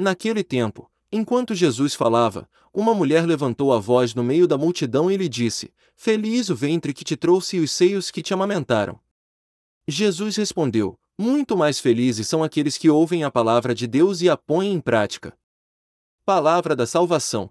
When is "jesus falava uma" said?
1.54-2.94